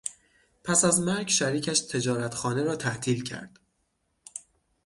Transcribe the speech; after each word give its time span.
پس 0.63 0.85
از 0.85 0.99
مرگ 0.99 1.29
شریکش 1.29 1.79
تجارتخانه 1.79 2.63
را 2.63 2.75
تعطیل 2.75 3.23
کرد. 3.23 3.59